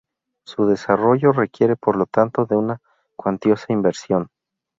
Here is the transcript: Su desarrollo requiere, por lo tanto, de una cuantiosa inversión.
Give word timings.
Su 0.47 0.65
desarrollo 0.65 1.31
requiere, 1.31 1.75
por 1.75 1.95
lo 1.95 2.07
tanto, 2.07 2.47
de 2.47 2.55
una 2.55 2.81
cuantiosa 3.15 3.71
inversión. 3.71 4.29